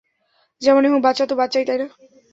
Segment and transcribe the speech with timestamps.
[0.61, 1.87] যেমনই হোক, বাচ্চা তো বাচ্চাই, তাই না?